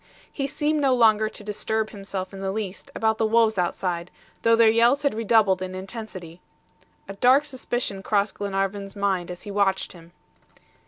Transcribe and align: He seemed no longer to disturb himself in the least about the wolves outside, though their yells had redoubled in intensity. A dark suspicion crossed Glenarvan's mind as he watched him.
He 0.33 0.47
seemed 0.47 0.81
no 0.81 0.95
longer 0.95 1.29
to 1.29 1.43
disturb 1.43 1.91
himself 1.91 2.33
in 2.33 2.39
the 2.39 2.49
least 2.51 2.89
about 2.95 3.19
the 3.19 3.25
wolves 3.27 3.59
outside, 3.59 4.09
though 4.41 4.55
their 4.55 4.67
yells 4.67 5.03
had 5.03 5.13
redoubled 5.13 5.61
in 5.61 5.75
intensity. 5.75 6.41
A 7.07 7.13
dark 7.13 7.45
suspicion 7.45 8.01
crossed 8.01 8.33
Glenarvan's 8.39 8.95
mind 8.95 9.29
as 9.29 9.43
he 9.43 9.51
watched 9.51 9.91
him. 9.91 10.11